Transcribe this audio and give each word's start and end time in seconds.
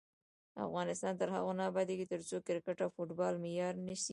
افغانستان 0.67 1.13
تر 1.19 1.27
هغو 1.35 1.51
نه 1.59 1.63
ابادیږي، 1.71 2.05
ترڅو 2.13 2.37
کرکټ 2.47 2.77
او 2.83 2.89
فوټبال 2.95 3.33
معیاري 3.43 3.81
نشي. 3.87 4.09